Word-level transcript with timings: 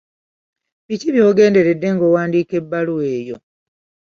Biki 0.87 1.09
by'ogoberedde 1.13 1.87
ng'owandiika 1.93 2.53
ebbaluwa 2.61 3.05
eyo? 3.17 3.37